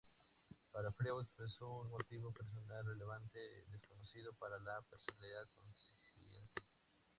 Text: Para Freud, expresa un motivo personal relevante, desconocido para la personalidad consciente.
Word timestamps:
Para 0.71 0.91
Freud, 0.91 1.21
expresa 1.21 1.63
un 1.63 1.87
motivo 1.91 2.31
personal 2.31 2.83
relevante, 2.87 3.37
desconocido 3.71 4.33
para 4.33 4.57
la 4.57 4.81
personalidad 4.89 5.47
consciente. 5.53 6.63